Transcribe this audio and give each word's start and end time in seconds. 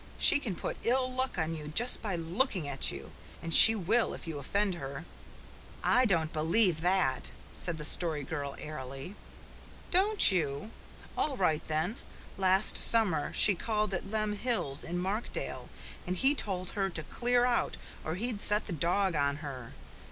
"She 0.17 0.39
can 0.39 0.55
put 0.55 0.77
ill 0.83 1.13
luck 1.13 1.37
on 1.37 1.53
you 1.53 1.67
just 1.67 2.01
by 2.01 2.15
looking 2.15 2.67
at 2.67 2.89
you 2.89 3.11
and 3.39 3.53
she 3.53 3.75
will 3.75 4.15
if 4.15 4.25
you 4.25 4.39
offend 4.39 4.73
her." 4.73 5.05
"I 5.83 6.05
don't 6.05 6.33
believe 6.33 6.81
that," 6.81 7.31
said 7.53 7.77
the 7.77 7.85
Story 7.85 8.23
Girl 8.23 8.55
airily. 8.57 9.13
"Don't 9.91 10.31
you? 10.31 10.71
All 11.15 11.37
right, 11.37 11.61
then! 11.67 11.97
Last 12.35 12.77
summer 12.77 13.31
she 13.35 13.53
called 13.53 13.93
at 13.93 14.09
Lem 14.09 14.37
Hill's 14.37 14.83
in 14.83 14.97
Markdale, 14.97 15.69
and 16.07 16.15
he 16.17 16.33
told 16.33 16.71
her 16.71 16.89
to 16.89 17.03
clear 17.03 17.45
out 17.45 17.77
or 18.03 18.15
he'd 18.15 18.41
set 18.41 18.65
the 18.65 18.73
dog 18.73 19.15
on 19.15 19.35
her. 19.45 19.75